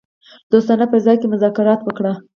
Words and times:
دوستانه 0.51 0.85
فضا 0.91 1.13
کې 1.19 1.27
مذاکرات 1.33 1.79
وکړي. 1.83 2.13